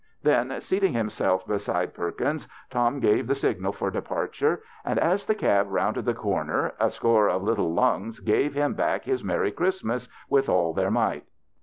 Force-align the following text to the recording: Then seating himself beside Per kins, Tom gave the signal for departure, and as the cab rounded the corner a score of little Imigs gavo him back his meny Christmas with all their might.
Then 0.23 0.59
seating 0.61 0.93
himself 0.93 1.45
beside 1.45 1.93
Per 1.93 2.11
kins, 2.13 2.47
Tom 2.71 2.99
gave 2.99 3.27
the 3.27 3.35
signal 3.35 3.71
for 3.71 3.91
departure, 3.91 4.63
and 4.83 4.97
as 4.97 5.27
the 5.27 5.35
cab 5.35 5.67
rounded 5.69 6.05
the 6.05 6.15
corner 6.15 6.73
a 6.79 6.89
score 6.89 7.27
of 7.29 7.43
little 7.43 7.69
Imigs 7.71 8.19
gavo 8.19 8.51
him 8.55 8.73
back 8.73 9.03
his 9.03 9.23
meny 9.23 9.51
Christmas 9.51 10.09
with 10.27 10.49
all 10.49 10.73
their 10.73 10.89
might. 10.89 11.27